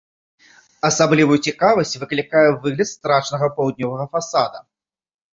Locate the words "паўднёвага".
3.59-4.05